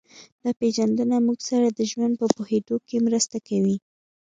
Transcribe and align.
دا 0.43 0.51
پېژندنه 0.59 1.15
موږ 1.27 1.39
سره 1.49 1.67
د 1.69 1.79
ژوند 1.91 2.13
په 2.21 2.27
پوهېدو 2.35 2.75
کې 2.87 2.97
مرسته 3.07 3.37
کوي 3.47 3.77